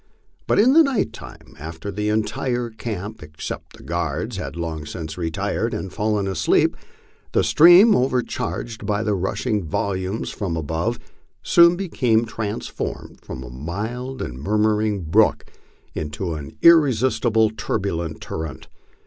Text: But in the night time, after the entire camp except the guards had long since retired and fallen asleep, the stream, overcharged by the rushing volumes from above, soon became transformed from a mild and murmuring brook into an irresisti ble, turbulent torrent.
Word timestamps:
But 0.47 0.57
in 0.57 0.73
the 0.73 0.81
night 0.81 1.13
time, 1.13 1.55
after 1.59 1.91
the 1.91 2.09
entire 2.09 2.71
camp 2.71 3.21
except 3.21 3.77
the 3.77 3.83
guards 3.83 4.37
had 4.37 4.55
long 4.55 4.83
since 4.87 5.15
retired 5.15 5.75
and 5.75 5.93
fallen 5.93 6.27
asleep, 6.27 6.75
the 7.33 7.43
stream, 7.43 7.95
overcharged 7.95 8.87
by 8.87 9.03
the 9.03 9.13
rushing 9.13 9.63
volumes 9.63 10.31
from 10.31 10.57
above, 10.57 10.97
soon 11.43 11.75
became 11.75 12.25
transformed 12.25 13.19
from 13.21 13.43
a 13.43 13.51
mild 13.51 14.23
and 14.23 14.41
murmuring 14.41 15.01
brook 15.01 15.45
into 15.93 16.33
an 16.33 16.57
irresisti 16.63 17.31
ble, 17.31 17.51
turbulent 17.51 18.19
torrent. 18.21 18.69